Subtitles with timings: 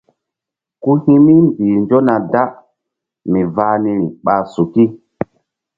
[0.81, 2.43] Ku hi̧ mi mbih nzona da
[3.31, 4.85] mi vah niri ɓa suki.